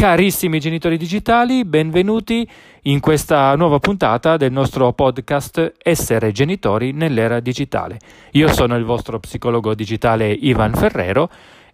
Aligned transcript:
Carissimi 0.00 0.60
genitori 0.60 0.96
digitali, 0.96 1.66
benvenuti 1.66 2.48
in 2.84 3.00
questa 3.00 3.54
nuova 3.54 3.80
puntata 3.80 4.38
del 4.38 4.50
nostro 4.50 4.90
podcast 4.94 5.74
Essere 5.76 6.32
genitori 6.32 6.92
nell'era 6.92 7.38
digitale. 7.38 7.98
Io 8.30 8.48
sono 8.48 8.76
il 8.76 8.84
vostro 8.84 9.20
psicologo 9.20 9.74
digitale 9.74 10.32
Ivan 10.32 10.72
Ferrero 10.72 11.28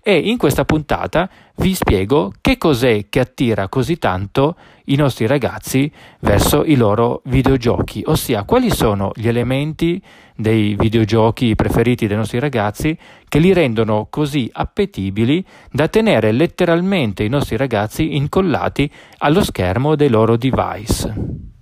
e 0.09 0.17
in 0.17 0.37
questa 0.37 0.65
puntata 0.65 1.29
vi 1.57 1.75
spiego 1.75 2.33
che 2.41 2.59
cos'è 2.59 3.07
che 3.09 3.19
attira 3.19 3.69
così 3.69 3.97
tanto 3.99 4.55
i 4.85 4.95
nostri 4.95 5.27
ragazzi 5.27 5.91
verso 6.21 6.63
i 6.63 6.77
loro 6.77 7.23
videogiochi, 7.25 8.05
ossia 8.07 8.45
quali 8.45 8.71
sono 8.71 9.11
gli 9.17 9.27
elementi 9.27 10.01
dei 10.37 10.77
videogiochi 10.77 11.57
preferiti 11.57 12.07
dei 12.07 12.17
nostri 12.17 12.39
ragazzi 12.39 12.97
che 13.29 13.41
li 13.41 13.53
rendono 13.53 14.07
così 14.09 14.49
appetibili 14.53 15.45
da 15.73 15.89
tenere 15.89 16.31
letteralmente 16.31 17.25
i 17.25 17.29
nostri 17.29 17.57
ragazzi 17.57 18.15
incollati 18.15 18.89
allo 19.19 19.43
schermo 19.43 19.97
dei 19.97 20.09
loro 20.09 20.37
device. 20.37 21.56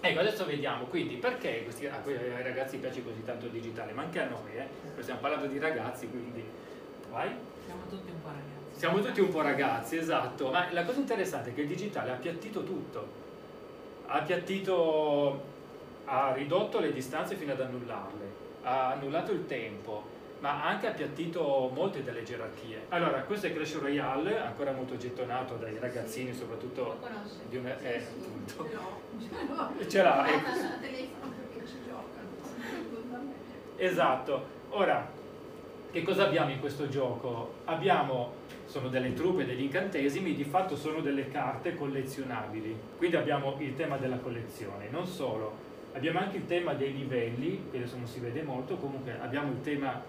Ecco, 0.00 0.20
adesso 0.20 0.44
vediamo 0.44 0.84
quindi 0.84 1.16
perché 1.16 1.64
questi, 1.64 1.86
a 1.86 1.98
quei 2.02 2.16
ragazzi 2.42 2.76
piace 2.76 3.02
così 3.02 3.24
tanto 3.24 3.46
il 3.46 3.52
digitale, 3.52 3.92
ma 3.92 4.02
anche 4.02 4.20
a 4.20 4.28
noi, 4.28 4.56
eh? 4.56 5.02
stiamo 5.02 5.18
parlando 5.20 5.46
di 5.46 5.58
ragazzi, 5.58 6.08
quindi 6.08 6.44
vai. 7.10 7.30
Siamo 7.64 7.82
tutti 7.88 8.10
un 8.10 8.22
po' 8.22 8.28
ragazzi. 8.28 8.78
Siamo 8.78 9.00
tutti 9.00 9.20
un 9.20 9.28
po' 9.28 9.42
ragazzi, 9.42 9.96
esatto, 9.96 10.50
ma 10.50 10.72
la 10.72 10.84
cosa 10.84 11.00
interessante 11.00 11.50
è 11.50 11.54
che 11.54 11.62
il 11.62 11.66
digitale 11.66 12.10
ha 12.10 12.14
appiattito 12.14 12.62
tutto, 12.62 13.08
ha 14.06 14.14
appiattito, 14.14 15.42
ha 16.04 16.32
ridotto 16.32 16.78
le 16.78 16.92
distanze 16.92 17.34
fino 17.34 17.52
ad 17.52 17.60
annullarle, 17.60 18.32
ha 18.62 18.92
annullato 18.92 19.32
il 19.32 19.46
tempo, 19.46 20.16
ma 20.40 20.62
ha 20.62 20.68
anche 20.68 20.86
appiattito 20.86 21.70
molte 21.74 22.02
delle 22.02 22.22
gerarchie. 22.22 22.86
Allora, 22.90 23.22
questo 23.22 23.46
è 23.46 23.52
Clash 23.52 23.78
Royale, 23.78 24.38
ancora 24.38 24.72
molto 24.72 24.96
gettonato 24.96 25.54
dai 25.56 25.78
ragazzini, 25.78 26.32
soprattutto 26.32 26.98
di. 27.48 27.60
Sì, 27.60 27.84
Eh, 27.84 27.96
appunto. 27.96 28.68
Ce 29.88 30.02
l'ha, 30.02 30.26
giocano. 31.84 33.36
Esatto. 33.76 34.56
Ora, 34.70 35.08
che 35.90 36.02
cosa 36.02 36.26
abbiamo 36.26 36.50
in 36.50 36.60
questo 36.60 36.88
gioco? 36.88 37.54
Abbiamo, 37.64 38.32
sono 38.66 38.88
delle 38.88 39.14
truppe, 39.14 39.44
degli 39.46 39.62
incantesimi, 39.62 40.34
di 40.34 40.44
fatto 40.44 40.76
sono 40.76 41.00
delle 41.00 41.28
carte 41.30 41.74
collezionabili. 41.74 42.76
Quindi 42.96 43.16
abbiamo 43.16 43.56
il 43.58 43.74
tema 43.74 43.96
della 43.96 44.18
collezione. 44.18 44.88
Non 44.90 45.06
solo, 45.06 45.52
abbiamo 45.94 46.18
anche 46.18 46.36
il 46.38 46.46
tema 46.46 46.74
dei 46.74 46.92
livelli, 46.92 47.68
che 47.70 47.78
adesso 47.78 47.96
non 47.96 48.06
si 48.06 48.20
vede 48.20 48.42
molto, 48.42 48.76
comunque 48.76 49.16
abbiamo 49.20 49.50
il 49.52 49.60
tema 49.62 50.02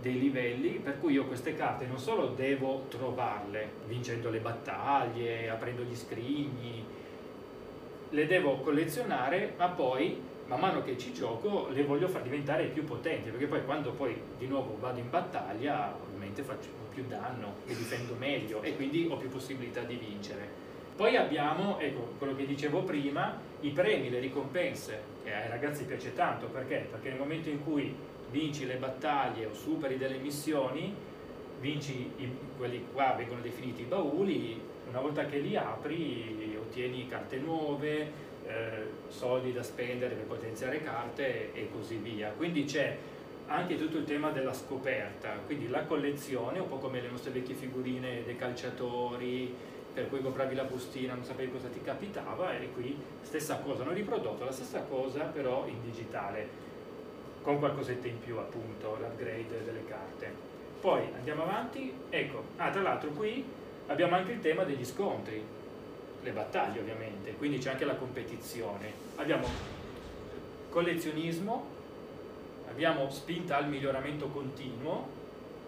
dei 0.00 0.18
livelli, 0.18 0.80
per 0.82 1.00
cui 1.00 1.14
io 1.14 1.24
queste 1.26 1.54
carte 1.54 1.86
non 1.86 1.98
solo 1.98 2.28
devo 2.28 2.84
trovarle, 2.88 3.70
vincendo 3.86 4.30
le 4.30 4.38
battaglie, 4.38 5.48
aprendo 5.48 5.82
gli 5.82 5.96
scrigni, 5.96 6.84
le 8.10 8.26
devo 8.26 8.58
collezionare, 8.60 9.54
ma 9.56 9.68
poi 9.68 10.20
man 10.46 10.60
mano 10.60 10.82
che 10.82 10.96
ci 10.96 11.12
gioco 11.12 11.68
le 11.70 11.82
voglio 11.82 12.08
far 12.08 12.22
diventare 12.22 12.66
più 12.66 12.84
potenti, 12.84 13.30
perché 13.30 13.46
poi 13.46 13.64
quando 13.64 13.90
poi 13.90 14.16
di 14.38 14.46
nuovo 14.46 14.76
vado 14.78 15.00
in 15.00 15.10
battaglia 15.10 15.94
ovviamente 16.00 16.42
faccio 16.42 16.68
più 16.92 17.04
danno, 17.08 17.54
mi 17.66 17.74
difendo 17.74 18.14
meglio 18.18 18.62
e 18.62 18.76
quindi 18.76 19.08
ho 19.10 19.16
più 19.16 19.28
possibilità 19.28 19.80
di 19.80 19.96
vincere. 19.96 20.64
Poi 20.96 21.14
abbiamo, 21.16 21.78
ecco, 21.78 22.14
quello 22.16 22.34
che 22.34 22.46
dicevo 22.46 22.82
prima, 22.82 23.38
i 23.60 23.70
premi, 23.70 24.08
le 24.08 24.18
ricompense, 24.18 25.02
che 25.22 25.34
ai 25.34 25.48
ragazzi 25.48 25.84
piace 25.84 26.14
tanto, 26.14 26.46
perché? 26.46 26.86
Perché 26.90 27.10
nel 27.10 27.18
momento 27.18 27.50
in 27.50 27.62
cui 27.62 27.94
vinci 28.36 28.66
le 28.66 28.74
battaglie 28.74 29.46
o 29.46 29.54
superi 29.54 29.96
delle 29.96 30.18
missioni, 30.18 30.94
vinci 31.58 32.10
i- 32.18 32.30
quelli 32.58 32.84
qua 32.92 33.14
vengono 33.16 33.40
definiti 33.40 33.80
i 33.80 33.84
bauli, 33.86 34.60
una 34.90 35.00
volta 35.00 35.24
che 35.24 35.38
li 35.38 35.56
apri 35.56 36.54
ottieni 36.60 37.08
carte 37.08 37.38
nuove, 37.38 38.24
eh, 38.46 38.86
soldi 39.08 39.54
da 39.54 39.62
spendere 39.62 40.14
per 40.14 40.24
potenziare 40.26 40.82
carte 40.82 41.54
e 41.54 41.70
così 41.72 41.96
via. 41.96 42.28
Quindi 42.36 42.64
c'è 42.64 42.96
anche 43.46 43.78
tutto 43.78 43.96
il 43.96 44.04
tema 44.04 44.30
della 44.30 44.52
scoperta, 44.52 45.30
quindi 45.46 45.68
la 45.68 45.84
collezione, 45.84 46.58
un 46.58 46.68
po' 46.68 46.76
come 46.76 47.00
le 47.00 47.08
nostre 47.08 47.30
vecchie 47.30 47.54
figurine 47.54 48.22
dei 48.24 48.36
calciatori, 48.36 49.54
per 49.94 50.10
cui 50.10 50.20
compravi 50.20 50.54
la 50.54 50.64
bustina, 50.64 51.14
non 51.14 51.24
sapevi 51.24 51.52
cosa 51.52 51.68
ti 51.68 51.80
capitava, 51.80 52.58
e 52.58 52.70
qui 52.72 52.98
stessa 53.22 53.56
cosa, 53.60 53.82
hanno 53.82 53.92
riprodotto 53.92 54.44
la 54.44 54.52
stessa 54.52 54.82
cosa 54.82 55.24
però 55.24 55.66
in 55.66 55.80
digitale, 55.82 56.65
con 57.46 57.60
qualcosetta 57.60 58.08
in 58.08 58.18
più 58.18 58.38
appunto, 58.38 58.96
l'upgrade 58.98 59.64
delle 59.64 59.84
carte. 59.86 60.34
Poi 60.80 61.02
andiamo 61.14 61.44
avanti, 61.44 61.94
ecco, 62.10 62.42
ah 62.56 62.70
tra 62.70 62.82
l'altro 62.82 63.10
qui 63.10 63.44
abbiamo 63.86 64.16
anche 64.16 64.32
il 64.32 64.40
tema 64.40 64.64
degli 64.64 64.84
scontri, 64.84 65.40
le 66.22 66.30
battaglie 66.32 66.80
ovviamente, 66.80 67.34
quindi 67.34 67.58
c'è 67.58 67.70
anche 67.70 67.84
la 67.84 67.94
competizione. 67.94 68.90
Abbiamo 69.14 69.46
collezionismo, 70.70 71.64
abbiamo 72.68 73.08
spinta 73.10 73.58
al 73.58 73.68
miglioramento 73.68 74.26
continuo, 74.26 75.06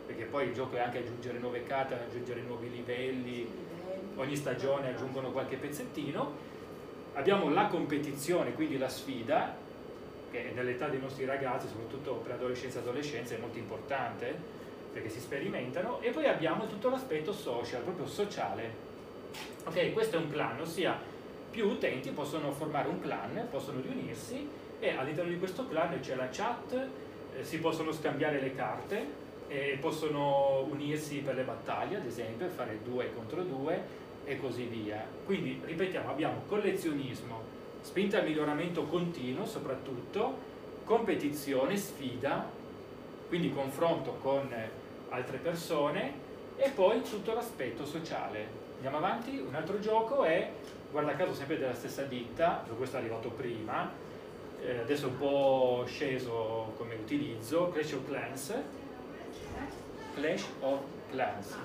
perché 0.05 0.25
poi 0.25 0.49
il 0.49 0.55
gioco 0.55 0.75
è 0.75 0.81
anche 0.81 0.99
aggiungere 0.99 1.39
nuove 1.39 1.63
carte, 1.63 1.95
aggiungere 1.95 2.41
nuovi 2.41 2.73
livelli, 2.73 3.49
ogni 4.17 4.35
stagione 4.35 4.89
aggiungono 4.89 5.31
qualche 5.31 5.55
pezzettino. 5.55 6.47
Abbiamo 7.13 7.49
la 7.51 7.69
competizione, 7.69 8.53
quindi 8.53 8.79
la 8.79 8.89
sfida, 8.89 9.67
che 10.31 10.53
nell'età 10.55 10.89
dei 10.89 11.01
nostri 11.01 11.25
ragazzi, 11.25 11.69
soprattutto 11.69 12.15
per 12.15 12.33
adolescenza 12.33 12.79
e 12.79 12.83
adolescenza, 12.83 13.35
è 13.35 13.39
molto 13.39 13.59
importante, 13.59 14.35
perché 14.93 15.09
si 15.09 15.21
sperimentano. 15.21 16.01
E 16.01 16.11
poi 16.11 16.27
abbiamo 16.27 16.67
tutto 16.67 16.91
l'aspetto 16.91 17.33
social, 17.33 17.83
proprio 17.83 18.07
sociale. 18.07 18.87
Ok, 19.65 19.93
questo 19.93 20.17
è 20.17 20.19
un 20.19 20.31
clan, 20.31 20.61
ossia 20.61 20.99
più 21.51 21.67
utenti 21.67 22.11
possono 22.11 22.53
formare 22.53 22.89
un 22.89 23.01
clan, 23.01 23.49
possono 23.51 23.81
riunirsi 23.81 24.49
e 24.79 24.91
all'interno 24.91 25.31
di 25.31 25.39
questo 25.39 25.67
clan 25.67 25.99
c'è 26.01 26.15
la 26.15 26.29
chat, 26.31 26.89
eh, 27.37 27.45
si 27.45 27.59
possono 27.59 27.93
scambiare 27.93 28.41
le 28.41 28.55
carte, 28.55 29.27
e 29.49 29.79
possono 29.81 30.67
unirsi 30.71 31.17
per 31.17 31.35
le 31.35 31.43
battaglie, 31.43 31.97
ad 31.97 32.07
esempio, 32.07 32.47
fare 32.49 32.81
due 32.85 33.13
contro 33.15 33.43
due 33.43 34.07
e 34.25 34.39
così 34.39 34.65
via. 34.65 35.05
Quindi, 35.25 35.61
ripetiamo, 35.65 36.11
abbiamo 36.11 36.43
collezionismo, 36.47 37.43
spinta 37.81 38.19
al 38.19 38.25
miglioramento 38.25 38.85
continuo 38.85 39.47
soprattutto, 39.47 40.37
competizione, 40.85 41.77
sfida, 41.77 42.49
quindi 43.29 43.53
confronto 43.53 44.19
con 44.23 44.53
altre 45.11 45.39
persone 45.39 46.27
e 46.57 46.71
poi 46.71 47.03
tutto 47.03 47.35
l'aspetto 47.35 47.85
sociale. 47.85 48.67
Andiamo 48.77 48.99
avanti, 48.99 49.39
un 49.39 49.55
altro 49.55 49.79
gioco 49.81 50.25
è, 50.25 50.51
guarda 50.91 51.15
caso 51.15 51.35
sempre 51.35 51.59
della 51.59 51.75
stessa 51.75 52.03
ditta, 52.03 52.65
questo 52.77 52.97
è 52.97 53.01
arrivato 53.01 53.31
prima, 53.31 53.91
eh, 54.61 54.79
adesso 54.79 55.07
è 55.07 55.09
un 55.11 55.19
po' 55.19 55.85
sceso 55.87 56.73
come 56.77 56.95
utilizzo, 56.95 57.69
Clash 57.71 57.93
of 57.93 58.07
Clans, 58.07 58.55
Clash 60.15 60.45
of 60.61 60.81
Clans. 61.11 61.57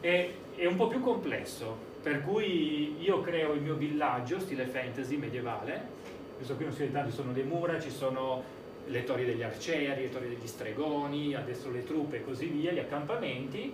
È, 0.00 0.30
è 0.54 0.66
un 0.66 0.76
po' 0.76 0.88
più 0.88 1.00
complesso, 1.00 1.88
per 2.02 2.22
cui 2.22 2.96
io 3.00 3.20
creo 3.20 3.52
il 3.52 3.60
mio 3.60 3.74
villaggio, 3.74 4.40
stile 4.40 4.66
fantasy 4.66 5.16
medievale. 5.16 5.98
Questo 6.36 6.56
qui 6.56 6.64
non 6.64 6.72
si 6.72 6.80
vede 6.80 6.92
tanto, 6.92 7.10
ci 7.10 7.16
sono 7.16 7.32
le 7.32 7.42
mura, 7.42 7.78
ci 7.78 7.90
sono 7.90 8.42
le 8.86 9.04
torri 9.04 9.26
degli 9.26 9.42
arcieri, 9.42 10.02
le 10.02 10.10
torri 10.10 10.28
degli 10.28 10.46
stregoni, 10.46 11.34
adesso 11.34 11.70
le 11.70 11.84
truppe 11.84 12.16
e 12.16 12.24
così 12.24 12.46
via, 12.46 12.72
gli 12.72 12.78
accampamenti. 12.78 13.72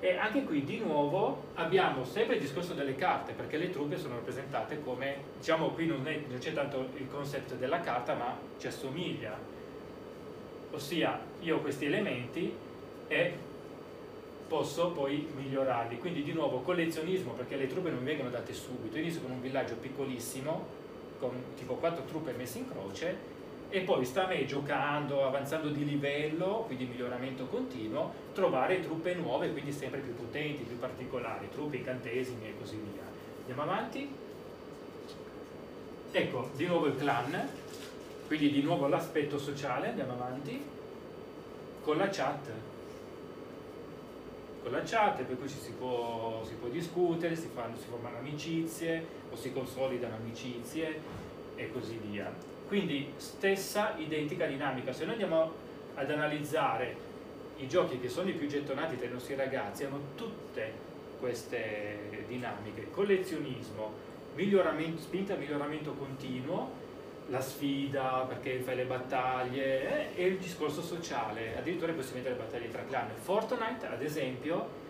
E 0.00 0.16
anche 0.16 0.44
qui 0.44 0.64
di 0.64 0.78
nuovo 0.78 1.44
abbiamo 1.54 2.04
sempre 2.04 2.36
il 2.36 2.40
discorso 2.40 2.74
delle 2.74 2.96
carte, 2.96 3.32
perché 3.32 3.56
le 3.56 3.70
truppe 3.70 3.96
sono 3.96 4.14
rappresentate 4.14 4.80
come, 4.82 5.16
diciamo 5.38 5.70
qui 5.70 5.86
non, 5.86 6.06
c'è 6.38 6.52
tanto 6.52 6.88
il 6.96 7.08
concept 7.08 7.54
della 7.54 7.80
carta, 7.80 8.14
ma 8.14 8.36
ci 8.58 8.66
assomiglia. 8.66 9.36
Ossia, 10.70 11.18
io 11.40 11.56
ho 11.56 11.60
questi 11.60 11.86
elementi 11.86 12.52
e 13.08 13.46
posso 14.48 14.90
poi 14.90 15.28
migliorarli. 15.36 15.98
Quindi 15.98 16.22
di 16.22 16.32
nuovo 16.32 16.60
collezionismo, 16.60 17.32
perché 17.32 17.56
le 17.56 17.68
truppe 17.68 17.90
non 17.90 18.02
vengono 18.02 18.30
date 18.30 18.52
subito. 18.52 18.96
Io 18.96 19.02
inizio 19.02 19.20
con 19.20 19.30
un 19.30 19.40
villaggio 19.40 19.74
piccolissimo, 19.74 20.66
con 21.20 21.30
tipo 21.56 21.74
quattro 21.74 22.04
truppe 22.04 22.32
messe 22.32 22.58
in 22.58 22.70
croce, 22.70 23.36
e 23.70 23.80
poi 23.80 24.04
sta 24.06 24.24
a 24.24 24.28
me 24.28 24.46
giocando, 24.46 25.26
avanzando 25.26 25.68
di 25.68 25.84
livello, 25.84 26.64
quindi 26.66 26.86
miglioramento 26.86 27.44
continuo, 27.46 28.12
trovare 28.32 28.80
truppe 28.80 29.14
nuove, 29.14 29.52
quindi 29.52 29.72
sempre 29.72 30.00
più 30.00 30.16
potenti, 30.16 30.62
più 30.62 30.78
particolari, 30.78 31.50
truppe, 31.50 31.76
incantesimi 31.76 32.46
e 32.46 32.54
così 32.58 32.76
via. 32.76 33.02
Andiamo 33.40 33.62
avanti. 33.62 34.10
Ecco, 36.10 36.48
di 36.56 36.64
nuovo 36.64 36.86
il 36.86 36.96
clan, 36.96 37.48
quindi 38.26 38.50
di 38.50 38.62
nuovo 38.62 38.86
l'aspetto 38.86 39.38
sociale, 39.38 39.88
andiamo 39.88 40.12
avanti, 40.12 40.64
con 41.82 41.98
la 41.98 42.08
chat. 42.08 42.48
Con 44.68 44.76
la 44.76 44.82
chat, 44.84 45.22
per 45.22 45.38
cui 45.38 45.48
ci 45.48 45.56
si 45.58 45.70
può, 45.70 46.44
si 46.46 46.52
può 46.52 46.68
discutere, 46.68 47.34
si, 47.34 47.48
fanno, 47.54 47.74
si 47.78 47.86
formano 47.88 48.18
amicizie 48.18 49.02
o 49.30 49.34
si 49.34 49.50
consolidano 49.50 50.16
amicizie 50.16 51.00
e 51.56 51.72
così 51.72 51.98
via. 52.04 52.30
Quindi 52.66 53.10
stessa 53.16 53.94
identica 53.96 54.44
dinamica. 54.44 54.92
Se 54.92 55.04
noi 55.04 55.12
andiamo 55.12 55.52
ad 55.94 56.10
analizzare 56.10 56.94
i 57.56 57.66
giochi 57.66 57.98
che 57.98 58.10
sono 58.10 58.28
i 58.28 58.34
più 58.34 58.46
gettonati 58.46 58.98
tra 58.98 59.06
i 59.06 59.10
nostri 59.10 59.36
ragazzi 59.36 59.84
hanno 59.84 60.00
tutte 60.16 60.70
queste 61.18 62.26
dinamiche, 62.28 62.90
collezionismo, 62.90 63.90
miglioramento, 64.34 65.00
spinta 65.00 65.32
al 65.32 65.38
miglioramento 65.38 65.92
continuo, 65.94 66.70
la 67.28 67.40
sfida 67.40 68.24
perché 68.26 68.58
fai 68.60 68.76
le 68.76 68.84
battaglie 68.84 70.14
eh, 70.14 70.22
e 70.22 70.26
il 70.26 70.38
discorso 70.38 70.82
sociale, 70.82 71.56
addirittura 71.58 71.92
possiamo 71.92 72.18
mettere 72.18 72.36
le 72.36 72.42
battaglie 72.42 72.70
tra 72.70 72.84
clan. 72.84 73.08
Fortnite 73.20 73.86
ad 73.86 74.02
esempio, 74.02 74.86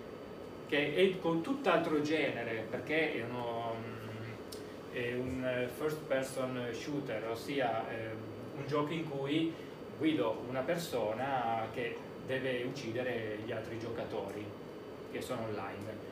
che 0.69 0.95
è 0.95 1.19
con 1.19 1.43
tutt'altro 1.43 2.01
genere 2.03 2.67
perché 2.69 3.15
è, 3.15 3.25
uno, 3.29 3.75
mm, 3.75 4.93
è 4.93 5.15
un 5.15 5.69
first 5.77 5.99
person 6.03 6.69
shooter, 6.73 7.29
ossia 7.29 7.89
eh, 7.89 8.11
un 8.57 8.67
gioco 8.67 8.93
in 8.93 9.09
cui 9.09 9.53
guido 9.97 10.45
una 10.49 10.61
persona 10.61 11.67
che 11.73 11.97
deve 12.27 12.63
uccidere 12.63 13.39
gli 13.45 13.51
altri 13.51 13.79
giocatori 13.79 14.45
che 15.11 15.21
sono 15.21 15.43
online. 15.49 16.07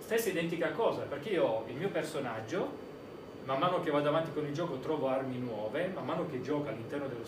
Stessa 0.00 0.28
identica 0.28 0.70
cosa, 0.72 1.02
perché 1.02 1.30
io 1.30 1.44
ho 1.44 1.64
il 1.68 1.76
mio 1.76 1.88
personaggio, 1.88 2.83
man 3.44 3.58
mano 3.58 3.80
che 3.80 3.90
vado 3.90 4.08
avanti 4.08 4.32
con 4.32 4.46
il 4.46 4.54
gioco 4.54 4.78
trovo 4.78 5.08
armi 5.08 5.38
nuove, 5.38 5.88
man 5.88 6.04
mano 6.04 6.26
che 6.26 6.40
gioco 6.40 6.68
all'interno 6.68 7.06
della 7.08 7.24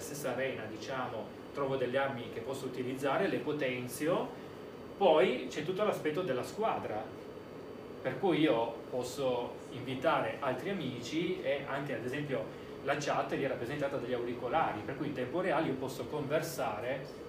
stessa 0.00 0.30
arena, 0.30 0.64
diciamo, 0.64 1.26
trovo 1.54 1.76
delle 1.76 1.96
armi 1.96 2.30
che 2.32 2.40
posso 2.40 2.66
utilizzare, 2.66 3.28
le 3.28 3.38
potenzio, 3.38 4.28
poi 4.98 5.46
c'è 5.48 5.64
tutto 5.64 5.82
l'aspetto 5.82 6.20
della 6.20 6.42
squadra, 6.42 7.02
per 8.02 8.18
cui 8.18 8.40
io 8.40 8.74
posso 8.90 9.54
invitare 9.70 10.36
altri 10.40 10.70
amici 10.70 11.40
e 11.40 11.64
anche 11.66 11.94
ad 11.94 12.04
esempio 12.04 12.62
la 12.84 12.96
chat 12.98 13.32
è 13.32 13.48
rappresentata 13.48 13.96
dagli 13.96 14.12
auricolari, 14.12 14.80
per 14.84 14.98
cui 14.98 15.06
in 15.06 15.14
tempo 15.14 15.40
reale 15.40 15.68
io 15.68 15.74
posso 15.74 16.04
conversare 16.04 17.22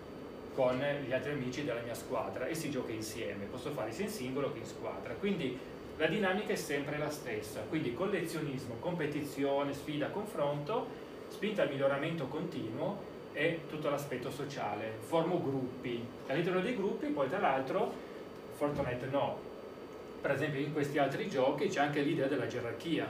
con 0.54 0.84
gli 1.06 1.14
altri 1.14 1.32
amici 1.32 1.64
della 1.64 1.82
mia 1.82 1.94
squadra 1.94 2.46
e 2.46 2.56
si 2.56 2.70
gioca 2.70 2.92
insieme, 2.92 3.46
posso 3.46 3.72
fare 3.72 3.94
sia 3.94 4.04
in 4.04 4.12
singolo 4.12 4.52
che 4.52 4.60
in 4.60 4.66
squadra. 4.66 5.14
Quindi 5.14 5.58
la 5.98 6.08
dinamica 6.08 6.54
è 6.54 6.58
sempre 6.58 6.98
la 6.98 7.10
stessa, 7.10 7.62
quindi 7.70 7.94
collezionismo, 7.94 8.76
competizione, 8.80 9.74
sfida, 9.74 10.10
confronto, 10.10 10.88
spinta 11.30 11.62
al 11.62 11.70
miglioramento 11.70 12.28
continuo 12.28 13.14
e 13.34 13.62
tutto 13.70 13.90
l'aspetto 13.90 14.30
sociale. 14.30 14.98
Formo 15.00 15.42
gruppi, 15.42 16.06
all'interno 16.28 16.60
dei 16.60 16.76
gruppi 16.76 17.08
poi 17.08 17.30
tra 17.30 17.40
l'altro 17.40 17.92
Fortnite 18.56 19.08
no, 19.08 19.38
per 20.22 20.32
esempio 20.32 20.60
in 20.60 20.74
questi 20.74 20.98
altri 20.98 21.30
giochi 21.30 21.68
c'è 21.68 21.82
anche 21.82 22.02
l'idea 22.02 22.28
della 22.28 22.48
gerarchia, 22.48 23.08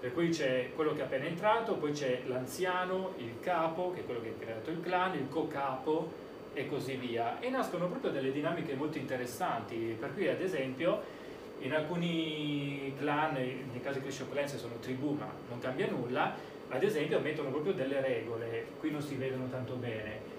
per 0.00 0.12
cui 0.12 0.28
c'è 0.28 0.70
quello 0.74 0.92
che 0.92 1.00
è 1.00 1.04
appena 1.04 1.24
entrato, 1.24 1.74
poi 1.74 1.92
c'è 1.92 2.22
l'anziano, 2.26 3.14
il 3.16 3.40
capo, 3.40 3.92
che 3.92 4.00
è 4.00 4.04
quello 4.04 4.20
che 4.20 4.34
ha 4.36 4.44
creato 4.44 4.70
il 4.70 4.80
clan, 4.82 5.14
il 5.14 5.28
co-capo, 5.30 6.12
e 6.52 6.68
così 6.68 6.96
via. 6.96 7.40
E 7.40 7.48
nascono 7.48 7.88
proprio 7.88 8.10
delle 8.10 8.30
dinamiche 8.30 8.74
molto 8.74 8.98
interessanti, 8.98 9.96
per 9.98 10.12
cui 10.12 10.28
ad 10.28 10.40
esempio 10.40 11.22
in 11.60 11.72
alcuni 11.72 12.92
clan, 12.98 13.34
nel 13.34 13.80
caso 13.82 13.98
di 13.98 14.04
Clash 14.04 14.20
of 14.20 14.30
Clans 14.30 14.56
sono 14.56 14.74
tribù 14.80 15.12
ma 15.12 15.30
non 15.48 15.58
cambia 15.60 15.88
nulla, 15.88 16.34
ad 16.68 16.82
esempio 16.82 17.20
mettono 17.20 17.50
proprio 17.50 17.72
delle 17.72 18.00
regole, 18.00 18.66
qui 18.80 18.90
non 18.90 19.02
si 19.02 19.14
vedono 19.14 19.48
tanto 19.48 19.74
bene. 19.74 20.32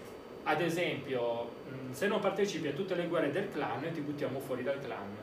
Ad 0.43 0.61
esempio, 0.61 1.49
se 1.91 2.07
non 2.07 2.19
partecipi 2.19 2.67
a 2.67 2.73
tutte 2.73 2.93
le 2.93 3.07
guerre 3.07 3.31
del 3.31 3.51
clan 3.51 3.91
ti 3.91 4.01
buttiamo 4.01 4.39
fuori 4.39 4.61
dal 4.61 4.79
clan. 4.79 5.15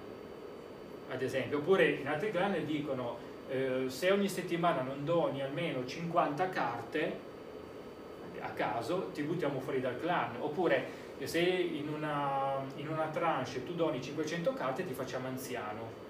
Ad 1.10 1.22
esempio, 1.22 1.58
oppure 1.58 1.90
in 1.90 2.08
altri 2.08 2.30
clan 2.30 2.64
dicono 2.64 3.18
eh, 3.48 3.84
se 3.88 4.10
ogni 4.10 4.28
settimana 4.28 4.82
non 4.82 5.04
doni 5.04 5.42
almeno 5.42 5.84
50 5.84 6.48
carte 6.48 7.30
a 8.40 8.48
caso 8.48 9.10
ti 9.12 9.22
buttiamo 9.22 9.60
fuori 9.60 9.80
dal 9.80 10.00
clan 10.00 10.36
oppure 10.40 11.00
se 11.26 11.40
in 11.40 11.88
una, 11.88 12.54
in 12.76 12.88
una 12.88 13.08
tranche 13.12 13.64
tu 13.64 13.74
doni 13.74 14.02
500 14.02 14.52
carte 14.54 14.86
ti 14.86 14.92
facciamo 14.92 15.28
anziano. 15.28 16.00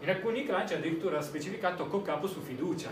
In 0.00 0.10
alcuni 0.10 0.44
c'è 0.44 0.76
addirittura 0.76 1.20
specificato 1.22 1.86
co-capo 1.86 2.26
su 2.26 2.40
fiducia. 2.40 2.90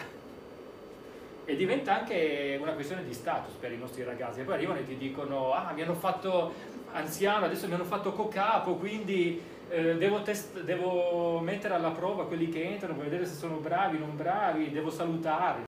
E 1.46 1.56
diventa 1.56 1.94
anche 1.94 2.58
una 2.60 2.72
questione 2.72 3.04
di 3.04 3.12
status 3.12 3.52
per 3.54 3.72
i 3.72 3.76
nostri 3.76 4.02
ragazzi. 4.02 4.40
E 4.40 4.44
poi 4.44 4.54
arrivano 4.54 4.80
e 4.80 4.86
ti 4.86 4.96
dicono 4.96 5.52
ah 5.52 5.72
mi 5.72 5.82
hanno 5.82 5.94
fatto 5.94 6.52
anziano 6.94 7.44
adesso 7.44 7.66
mi 7.66 7.74
hanno 7.74 7.84
fatto 7.84 8.12
co-capo 8.12 8.74
quindi 8.76 9.40
eh, 9.68 9.96
devo, 9.96 10.22
devo 10.62 11.40
mettere 11.40 11.74
alla 11.74 11.90
prova 11.90 12.26
quelli 12.26 12.48
che 12.48 12.62
entrano 12.62 12.94
per 12.94 13.04
vedere 13.04 13.26
se 13.26 13.34
sono 13.34 13.56
bravi 13.56 13.96
o 13.96 14.00
non 14.00 14.16
bravi 14.16 14.70
devo 14.70 14.90
salutare 14.90 15.64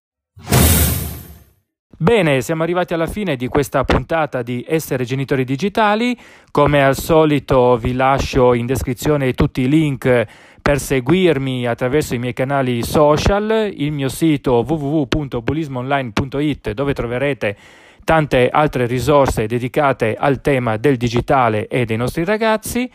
Bene, 1.98 2.43
siamo 2.43 2.62
arrivati 2.62 2.93
alla 2.93 3.06
fine 3.06 3.37
di 3.37 3.48
questa 3.48 3.82
puntata 3.84 4.43
di 4.43 4.62
Essere 4.69 5.04
Genitori 5.04 5.44
Digitali. 5.44 6.14
Come 6.50 6.84
al 6.84 6.94
solito 6.94 7.78
vi 7.78 7.94
lascio 7.94 8.52
in 8.52 8.66
descrizione 8.66 9.32
tutti 9.32 9.62
i 9.62 9.69
link 9.69 10.26
per 10.60 10.78
seguirmi 10.78 11.66
attraverso 11.66 12.14
i 12.14 12.19
miei 12.19 12.34
canali 12.34 12.82
social, 12.82 13.72
il 13.75 13.93
mio 13.93 14.10
sito 14.10 14.62
www.bulismoonline.it 14.69 16.72
dove 16.72 16.93
troverete 16.93 17.56
tante 18.04 18.50
altre 18.50 18.84
risorse 18.84 19.46
dedicate 19.46 20.16
al 20.19 20.43
tema 20.43 20.76
del 20.76 20.98
digitale 20.98 21.66
e 21.66 21.87
dei 21.87 21.96
nostri 21.96 22.26
ragazzi. 22.26 22.90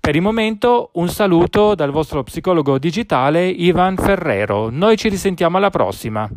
Per 0.00 0.16
il 0.16 0.22
momento 0.22 0.90
un 0.94 1.08
saluto 1.08 1.76
dal 1.76 1.92
vostro 1.92 2.24
psicologo 2.24 2.78
digitale 2.78 3.46
Ivan 3.46 3.94
Ferrero. 3.94 4.70
Noi 4.70 4.96
ci 4.96 5.08
risentiamo 5.08 5.56
alla 5.56 5.70
prossima. 5.70 6.28